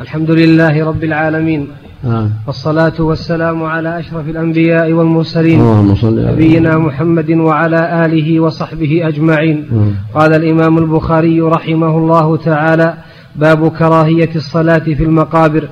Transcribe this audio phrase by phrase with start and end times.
[0.00, 1.68] الحمد لله رب العالمين
[2.04, 2.28] آه.
[2.46, 5.60] والصلاة والسلام على أشرف الأنبياء والمرسلين
[6.02, 10.18] نبينا محمد وعلى آله وصحبه أجمعين آه.
[10.18, 12.94] قال الإمام البخاري رحمه الله تعالى
[13.36, 15.68] باب كراهية الصلاة في المقابر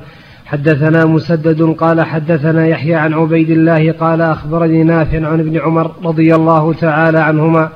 [0.46, 6.34] حدثنا مسدد قال حدثنا يحيى عن عبيد الله قال أخبرني نافع عن ابن عمر رضي
[6.34, 7.68] الله تعالى عنهما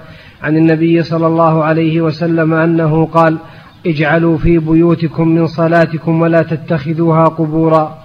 [0.43, 3.39] عن النبي صلى الله عليه وسلم أنه قال
[3.87, 7.99] اجعلوا في بيوتكم من صلاتكم ولا تتخذوها قبورا.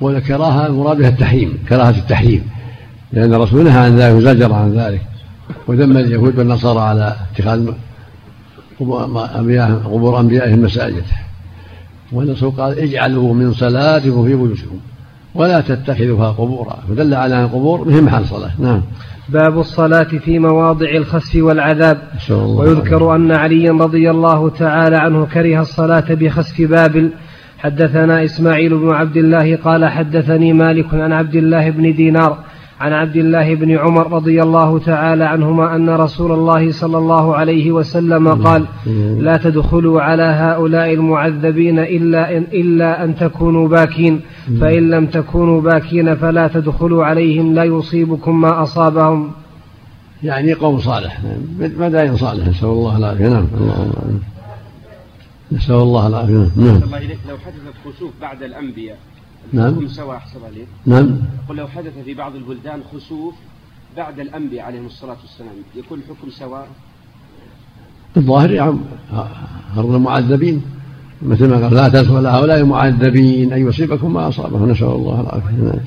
[0.00, 2.50] والكراهة المراد بها التحريم كراهة التحريم.
[3.12, 5.02] لأن الرسول نهى عن ذلك وزجر عن ذلك.
[5.66, 7.70] وذم اليهود والنصارى على اتخاذ
[9.84, 11.04] قبور أنبيائهم مساجد
[12.12, 14.78] والرسول قال اجعلوا من صلاتكم في بيوتكم.
[15.34, 16.76] ولا تتخذوها قبورا.
[16.88, 18.50] فدل على أن القبور مهم محل صلاة.
[18.58, 18.82] نعم.
[19.28, 21.98] باب الصلاة في مواضع الخسف والعذاب.
[22.30, 27.10] ويذكر أن عليا رضي الله تعالى عنه كره الصلاة بخسف بابل.
[27.58, 32.38] حدثنا إسماعيل بن عبد الله قال حدثني مالك عن عبد الله بن دينار
[32.80, 37.72] عن عبد الله بن عمر رضي الله تعالى عنهما أن رسول الله صلى الله عليه
[37.72, 38.66] وسلم قال
[39.18, 44.20] لا تدخلوا على هؤلاء المعذبين إلا إن, إلا أن تكونوا باكين
[44.60, 49.30] فإن لم تكونوا باكين فلا تدخلوا عليهم لا يصيبكم ما أصابهم.
[50.22, 51.20] يعني قوم صالح.
[51.58, 53.28] مدائن صالح؟ نسأل الله العافية.
[53.28, 53.46] نعم.
[53.60, 54.20] الله
[55.52, 56.50] نسأل الله العافية.
[56.56, 56.80] نعم.
[57.28, 58.98] لو حدثت خسوف بعد الأنبياء
[59.52, 59.88] نعم.
[59.88, 60.66] سواء أحسن عليك.
[60.86, 61.18] نعم.
[61.48, 63.34] قل لو حدث في بعض البلدان خسوف
[63.96, 66.68] بعد الأنبياء عليهم الصلاة والسلام يكون الحكم سواء؟
[68.16, 68.80] الظاهر يا عم
[69.76, 70.62] هؤلاء المعذبين.
[71.22, 75.80] مثل ما قال لا تدخل هؤلاء المعذبين أن يصيبكم ما أصابهم نسأل الله العافية.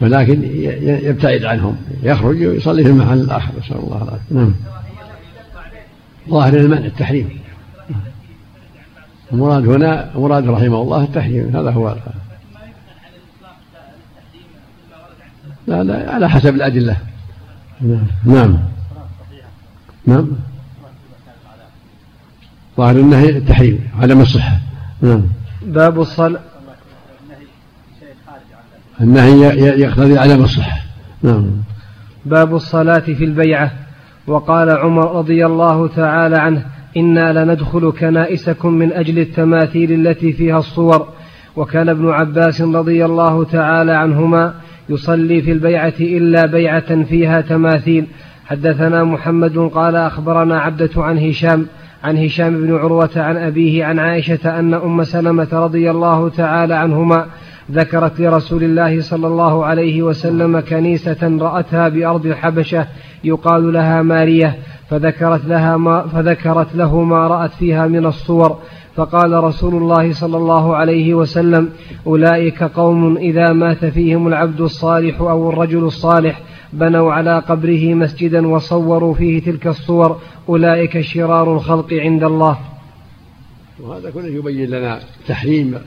[0.00, 0.42] ولكن
[0.82, 4.34] يبتعد عنهم يخرج ويصلي في المحل الآخر نسأل الله العافية.
[4.36, 4.54] نعم.
[6.30, 7.43] ظاهر المنع التحريم.
[9.34, 11.96] المراد هنا مراد رحمه الله التحريم هذا هو.
[15.66, 16.96] لا لا على حسب الأدلة.
[18.24, 18.58] نعم.
[20.06, 20.28] نعم.
[22.76, 24.58] ظاهر النهي التحريم عدم الصحة
[25.02, 25.22] نعم.
[25.62, 26.40] باب الصلاة.
[29.00, 29.40] النهي
[29.80, 30.80] يقتضي عدم الصحة
[31.22, 31.50] نعم.
[32.24, 33.72] باب الصلاة في البيعة.
[34.26, 36.66] وقال عمر رضي الله تعالى عنه
[36.96, 41.08] إنا لندخل كنائسكم من أجل التماثيل التي فيها الصور.
[41.56, 44.54] وكان ابن عباس رضي الله تعالى عنهما
[44.88, 48.06] يصلي في البيعة إلا بيعة فيها تماثيل.
[48.46, 51.66] حدثنا محمد قال أخبرنا عبدة عن هشام
[52.04, 57.26] عن هشام بن عروة عن أبيه عن عائشة أن أم سلمة رضي الله تعالى عنهما
[57.72, 62.86] ذكرت لرسول الله صلى الله عليه وسلم كنيسة رأتها بأرض الحبشة
[63.24, 64.58] يقال لها مارية
[64.90, 68.58] فذكرت, لها ما فذكرت له ما رأت فيها من الصور.
[68.96, 71.70] فقال رسول الله صلى الله عليه وسلم
[72.06, 76.40] أولئك قوم إذا مات فيهم العبد الصالح أو الرجل الصالح
[76.72, 80.20] بنوا على قبره مسجدا وصوروا فيه تلك الصور.
[80.48, 82.58] أولئك شرار الخلق عند الله.
[83.80, 85.78] وهذا كله يبين لنا تحريم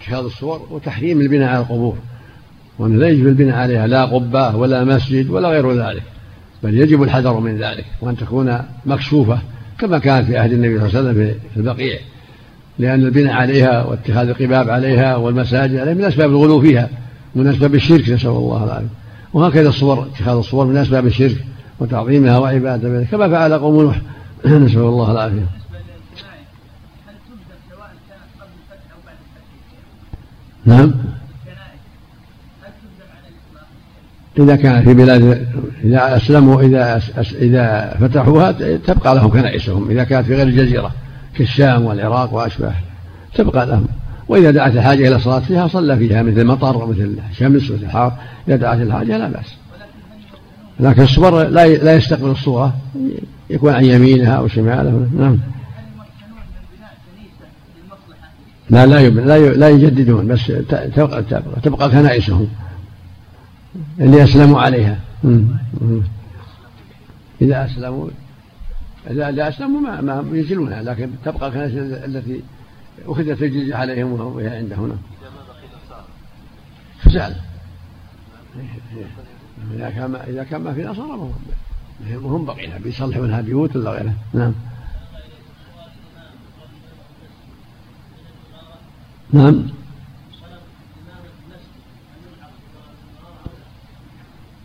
[0.00, 1.96] اتخاذ الصور وتحريم البناء على القبور.
[2.78, 6.02] وأنه لا يجب البناء عليها لا قبة ولا مسجد ولا غير ذلك
[6.62, 9.38] بل يجب الحذر من ذلك وأن تكون مكشوفة
[9.78, 11.98] كما كانت في عهد النبي صلى الله عليه وسلم في البقيع.
[12.78, 16.88] لأن البناء عليها واتخاذ القباب عليها والمساجد عليها من أسباب الغلو فيها
[17.34, 18.86] من أسباب الشرك نسأل الله العافية.
[19.34, 21.36] وهكذا الصور اتخاذ الصور من أسباب الشرك
[21.80, 24.00] وتعظيمها وعبادة كما فعل قوم نوح
[24.46, 25.59] نسأل الله العافية.
[30.66, 30.94] نعم.
[34.38, 35.46] إذا كان في بلاد
[35.84, 39.90] إذا أسلموا إذا إذا فتحوها تبقى لهم كنائسهم.
[39.90, 40.92] إذا كانت في غير الجزيرة
[41.34, 42.74] كالشام والعراق وأشباه
[43.34, 43.86] تبقى لهم.
[44.28, 48.12] وإذا دعت الحاجة إلى الصلاة فيها صلى فيها مثل مطر مثل شمس مثل حار
[48.48, 49.54] إذا دعت الحاجة لا بأس.
[50.80, 52.76] لكن الصور لا لا يستقبل الصورة.
[53.50, 55.06] يكون عن يمينها أو شمالها.
[55.18, 55.38] نعم.
[58.70, 60.46] لا لا لا لا يجددون بس
[60.96, 61.22] تبقى,
[61.62, 62.48] تبقى كنائسهم
[64.00, 65.00] اللي أسلموا عليها.
[67.42, 68.08] إذا أسلموا
[69.10, 71.72] إذا أسلموا ما, ما ينزلونها لكن تبقى الكنائس
[72.04, 72.42] التي
[73.06, 74.96] أخذت الجزية عليهم وهي عنده هنا.
[79.74, 81.30] إذا كان إذا كان ما في نصارى
[82.22, 84.52] هم بقينا بيصلحونها بيوت ولا غيرها نعم.
[89.32, 89.62] نعم.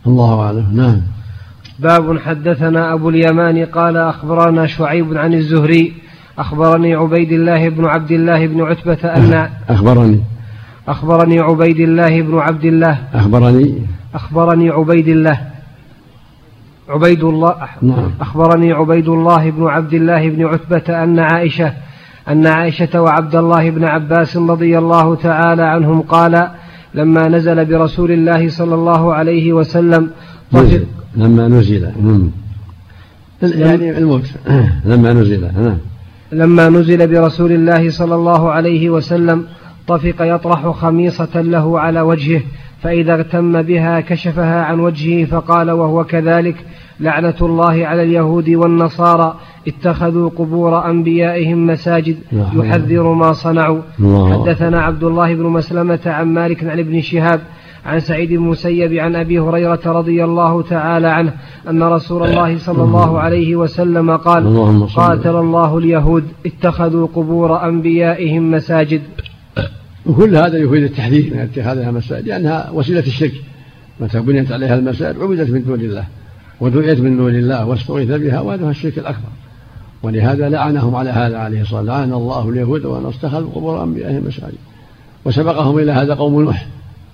[0.06, 0.66] الله أعلم.
[0.72, 1.00] نعم.
[1.78, 5.92] باب حدثنا أبو اليمان قال أخبرنا شعيب عن الزهري
[6.38, 10.20] أخبرني عبيد الله بن عبد الله بن عتبة أن أخبرني.
[10.88, 12.98] أخبرني عبيد الله بن عبد الله.
[13.14, 13.86] أخبرني.
[14.14, 15.40] أخبرني عبيد الله.
[16.88, 17.54] عبيد الله.
[17.82, 18.10] نعم.
[18.20, 21.72] أخبرني عبيد الله بن عبد الله بن عتبة أن عائشة
[22.28, 26.48] أن عائشة وعبد الله بن عباس رضي الله تعالى عنهم قال
[26.94, 30.10] لما نزل برسول الله صلى الله عليه وسلم
[30.52, 30.86] نزل.
[31.16, 31.92] لما نزل.
[32.02, 32.30] نعم.
[33.42, 34.30] يعني الموت.
[34.84, 35.40] لما نزل.
[35.40, 35.78] نعم.
[36.32, 39.46] لما نزل برسول الله صلى الله عليه وسلم
[39.88, 42.42] طفق يطرح خميصة له على وجهه
[42.82, 46.56] فإذا اغتم بها كشفها عن وجهه فقال وهو كذلك
[47.00, 53.80] لعنة الله على اليهود والنصارى اتخذوا قبور أنبيائهم مساجد يحذر ما صنعوا.
[54.32, 57.40] حدثنا عبد الله بن مسلمة عن مالك عن ابن شهاب
[57.86, 61.32] عن سعيد بن المسيب عن أبي هريرة رضي الله تعالى عنه
[61.70, 69.02] أن رسول الله صلى الله عليه وسلم قال قاتل الله اليهود اتخذوا قبور أنبيائهم مساجد.
[70.06, 73.32] وكل هذا يفيد التحذير من اتخاذها مساجد لأنها وسيلة الشرك.
[74.00, 76.04] متى بنيت عليها المساجد عبدت من دون الله
[76.60, 79.28] ودعيت من دون الله واستغيث بها وهذا الشرك الأكبر.
[80.02, 82.00] ولهذا لعنهم على هذا عليه الصلاة والسلام.
[82.00, 84.58] لعن الله اليهود وأن اتخذوا قبور أنبيائهم مساجد
[85.24, 86.66] وسبقهم إلى هذا قوم نوح.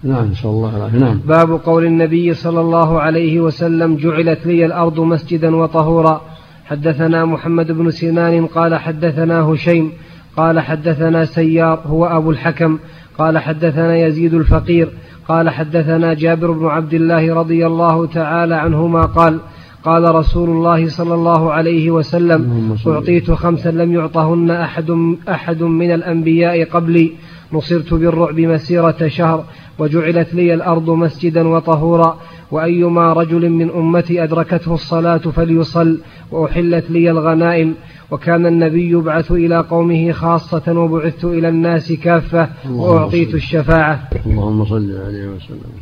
[0.04, 1.20] نعم صلى الله عليه نعم.
[1.26, 6.20] باب قول النبي صلى الله عليه وسلم جعلت لي الأرض مسجدا وطهورا.
[6.64, 9.92] حدثنا محمد بن سنان قال حدثنا هشيم
[10.36, 12.78] قال حدثنا سيار هو أبو الحكم.
[13.18, 14.88] قال حدثنا يزيد الفقير
[15.28, 19.40] قال حدثنا جابر بن عبد الله رضي الله تعالى عنهما قال
[19.84, 24.90] قال رسول الله صلى الله عليه وسلم أعطيت خمسا لم يعطهن أحد,
[25.28, 27.12] أحد من الأنبياء قبلي.
[27.52, 29.44] نصرت بالرعب مسيرة شهر
[29.78, 32.18] وجعلت لي الأرض مسجدا وطهورا.
[32.50, 35.98] وأيما رجل من أمتي أدركته الصلاة فليصل
[36.30, 37.74] وأحلت لي الغنائم.
[38.10, 44.08] وكان النبي يبعث إلى قومه خاصة وبعثت إلى الناس كافة وأعطيت الشفاعة.
[44.26, 45.72] اللهم صل عليه وسلم.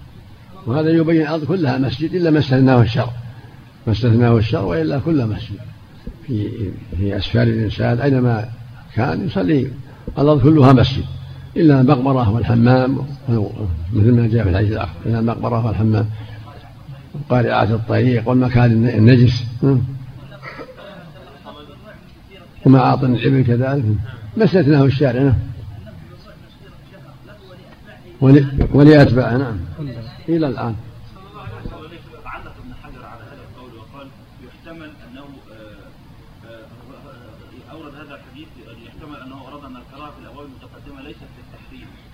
[0.66, 3.08] وهذا يبين الأرض كلها مسجد إلا ما استثناه الشر
[3.86, 5.58] ما استثناه الشر وإلا كل مسجد
[6.26, 6.48] في
[6.98, 8.48] في أسفار الإنسان أينما
[8.94, 9.70] كان يصلي
[10.18, 11.04] الأرض كلها مسجد
[11.56, 12.98] إلا المقبرة والحمام
[13.92, 16.06] مثل ما جاء في الحديث الآخر إلا المقبرة والحمام
[17.30, 19.44] قارعات الطريق والمكان النجس.
[22.66, 23.84] ومعاطن الإبل كذلك.
[24.36, 25.34] ما استثناه الشارع نعم.
[28.74, 29.56] ولأتباعه نعم.
[30.28, 30.74] إلى الآن.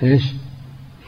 [0.02, 0.24] إيش؟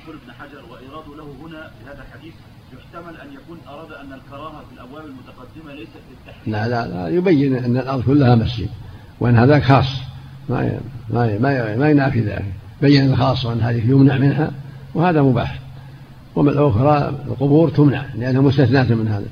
[0.03, 2.35] يقول ابن حجر وإيراد له هنا في هذا الحديث
[2.73, 6.55] يحتمل أن يكون أراد أن الكراهة في الأبواب المتقدمة ليست للتحريم.
[6.55, 8.69] لا لا لا يبين أن الأرض كلها مسجد
[9.21, 9.87] وأن هذا خاص.
[10.49, 10.81] ما
[11.11, 12.53] ما ما, ما ينافي ذلك.
[12.83, 14.51] بين الخاص وأن هذه يمنع منها
[14.95, 15.59] وهذا مباح.
[16.37, 19.27] ومن الأخرى القبور تمنع لأنها مستثناة من هذا.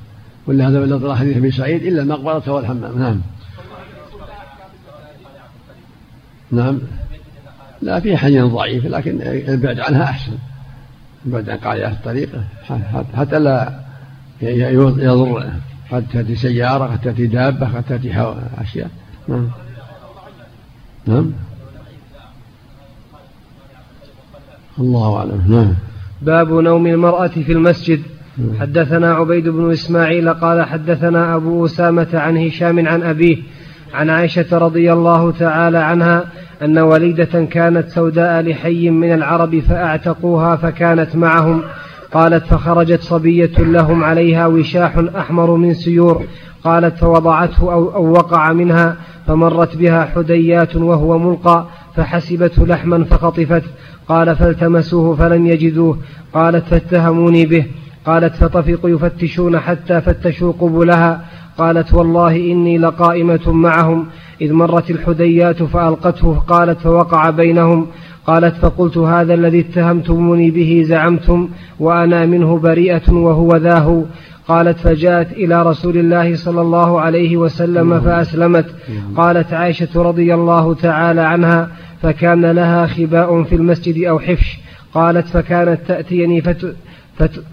[0.46, 2.98] ولا هذا من حديث أبي سعيد إلا المقبرة والحمام.
[2.98, 3.20] نعم.
[6.50, 6.80] نعم.
[7.82, 10.32] لا في حديث ضعيف لكن البعد عنها أحسن.
[11.26, 12.28] البعد عن قاعدة الطريق
[13.16, 13.80] حتى لا
[14.40, 15.50] يضر
[15.92, 18.90] قد تأتي سيارة قد تأتي دابة قد تأتي أشياء.
[19.28, 19.48] نعم.
[21.06, 21.32] نعم.
[24.78, 25.44] الله أعلم.
[25.48, 25.74] نعم.
[26.22, 28.02] باب نوم المرأة في المسجد.
[28.38, 28.60] نعم.
[28.60, 33.38] حدثنا عبيد بن إسماعيل قال حدثنا أبو أسامة عن هشام عن أبيه
[33.94, 36.24] عن عائشة رضي الله تعالى عنها
[36.62, 41.62] أن وليدة كانت سوداء لحي من العرب فأعتقوها فكانت معهم.
[42.12, 46.24] قالت فخرجت صبية لهم عليها وشاح أحمر من سيور.
[46.64, 48.96] قالت فوضعته أو, أو وقع منها
[49.26, 53.70] فمرت بها حديات وهو ملقى فحسبته لحما فخطفته
[54.08, 55.98] قال فالتمسوه فلم يجدوه.
[56.34, 57.66] قالت فاتهموني به.
[58.06, 61.24] قالت فطفقوا يفتشون حتى فتشوا قبلها.
[61.58, 64.06] قالت والله إني لقائمة معهم.
[64.40, 67.86] إذ مرت الحديات فألقته قالت فوقع بينهم
[68.26, 71.48] قالت فقلت هذا الذي اتهمتموني به زعمتم
[71.80, 74.04] وأنا منه بريئة وهو ذاه
[74.48, 78.66] قالت فجاءت إلى رسول الله صلى الله عليه وسلم فأسلمت.
[79.16, 81.68] قالت عائشة رضي الله تعالى عنها
[82.02, 84.58] فكان لها خباء في المسجد أو حفش.
[84.94, 86.74] قالت فكانت تأتيني فت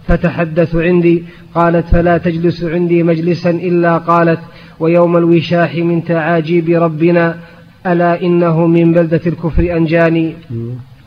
[0.08, 1.24] فتحدث عندي.
[1.56, 4.40] قالت فلا تجلس عندي مجلسا إلا قالت
[4.80, 7.38] ويوم الوشاح من تعاجيب ربنا
[7.88, 10.34] ألا إنه من بلدة الكفر أنجاني؟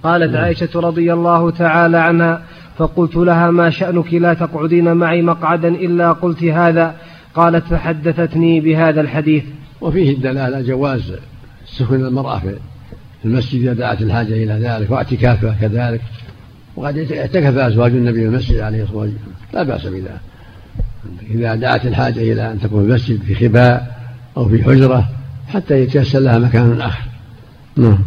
[0.02, 2.42] قالت عائشة رضي الله تعالى عنها
[2.78, 6.94] فقلت لها ما شأنك لا تقعدين معي مقعدا إلا قلت هذا.
[7.35, 9.44] قالت فحدثتني بهذا الحديث.
[9.80, 11.12] وفيه الدلالة جواز
[11.66, 12.56] سكن المرأة في
[13.25, 16.00] المسجد إذا دعت الحاجة إلى ذلك واعتكافها كذلك.
[16.76, 19.20] وقد اعتكف أزواج النبي في المسجد عليه الصلاة والسلام.
[19.54, 20.20] لا بأس بذلك.
[21.30, 23.96] إذا دعت الحاجة إلى أن تكون في المسجد في خباء
[24.36, 25.08] أو في حجرة
[25.48, 27.04] حتى يتيسر لها مكان آخر.
[27.76, 27.98] نعم.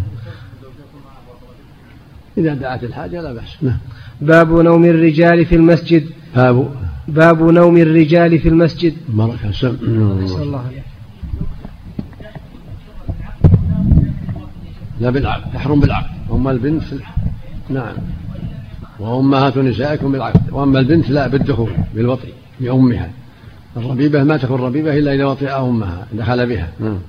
[2.37, 3.57] إذا دعت الحاجة لا بأس.
[3.61, 3.77] نعم.
[4.21, 6.03] باب نوم الرجال في المسجد.
[6.35, 6.71] باب.
[7.07, 8.93] باب نوم الرجال في المسجد.
[9.09, 10.83] بركة سم الله عليه
[14.99, 16.83] لا بالعقد يحرم بالعقد أما البنت
[17.69, 17.93] نعم.
[18.99, 22.38] وأمهات نسائكم بالعقد وأما البنت لا بالدخول بالوطي.
[22.59, 23.11] بأمها
[23.77, 26.71] الربيبة ما تكون ربيبة إلا إذا وطئ أمها دخل بها.
[26.79, 26.99] نعم.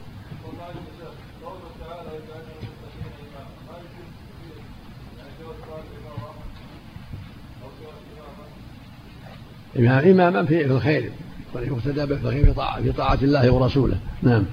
[9.77, 11.11] إماما في الخير
[11.55, 13.97] يقتدى به في الخير في طاعة, في طاعة الله ورسوله.
[14.23, 14.45] نعم.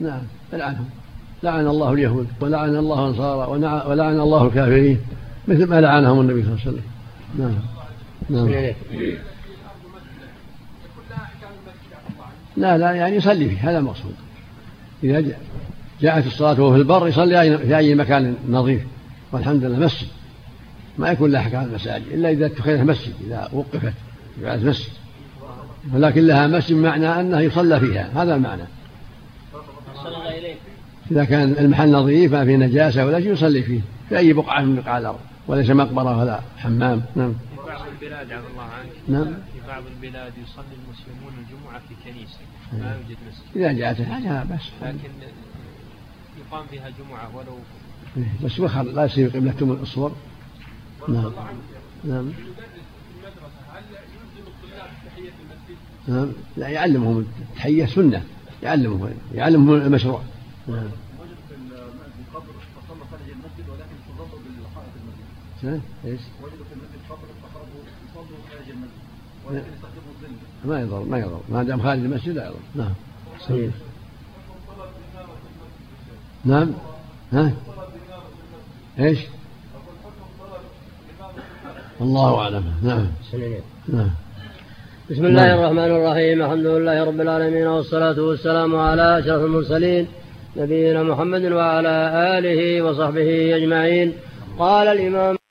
[0.00, 0.22] نعم.
[0.52, 1.01] لعنهم
[1.42, 3.50] لعن الله اليهود ولعن الله النصارى
[3.88, 4.98] ولعن الله الكافرين
[5.48, 6.82] مثل ما لعنهم النبي صلى الله عليه وسلم.
[7.38, 7.54] نعم.
[8.30, 8.74] نعم.
[12.56, 14.14] لا لا يعني يصلي فيه هذا المقصود.
[15.04, 15.24] إذا
[16.00, 18.82] جاءت الصلاة وهو في البر يصلي في أي مكان نظيف.
[19.32, 20.08] والحمد لله مسجد.
[20.98, 23.92] ما يكون لها أحكام المساجد إلا إذا اتخذت مسجد إذا وقفت
[24.42, 24.92] جعلت مسجد.
[25.94, 28.62] ولكن لها مسجد بمعنى أنه يصلى فيها هذا المعنى.
[31.12, 34.76] إذا كان المحل نظيف ما فيه نجاسة ولا شيء يصلي فيه في أي بقعة من
[34.76, 37.02] بقاع الأرض وليس مقبرة ولا حمام.
[37.16, 37.32] نعم.
[37.32, 39.24] في بعض البلاد عبد الله عنك نعم.
[39.24, 42.38] في بعض البلاد يصلي المسلمون الجمعة في كنيسة
[42.72, 42.96] ما نعم.
[42.96, 43.56] يوجد مسجد.
[43.56, 44.70] إذا جاءت الحاجة لا بأس.
[44.82, 44.96] لكن
[46.38, 47.58] يقام فيها جمعة ولو
[48.16, 50.12] إيه، بس وخر لا يصير قبلتهم الصور
[51.08, 51.32] نعم.
[52.04, 52.32] نعم.
[56.08, 56.32] نعم.
[56.56, 58.22] لا يعلمهم التحية سنة
[58.62, 60.22] يعلمهم يعلمهم المشروع.
[60.68, 60.90] نعم.
[66.04, 67.00] إيش؟ وجدوا في المسجد.
[67.10, 67.24] قبر
[68.10, 68.92] يصلوا خارج المسجد
[69.46, 70.68] ولكن يستخدموا الظل.
[70.68, 71.40] ما يضر ما يضر.
[71.48, 72.56] ما دام خارج المسجد لا يضر.
[72.74, 72.92] نعم.
[73.40, 73.74] صحيح.
[76.44, 76.72] نعم.
[77.32, 77.52] ها؟
[78.98, 79.18] إيش؟
[82.00, 82.74] الله أعلم.
[82.82, 83.06] نعم.
[83.88, 84.10] نعم.
[85.10, 86.42] بسم الله الرحمن الرحيم.
[86.42, 90.08] الحمد لله رب العالمين والصلاة والسلام على أشرف المرسلين
[90.56, 91.96] نبينا محمد وعلى
[92.38, 94.12] آله وصحبه أجمعين.
[94.58, 95.41] قال الإمام